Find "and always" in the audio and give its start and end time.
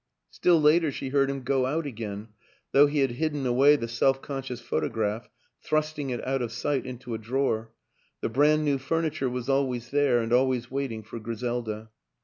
10.19-10.71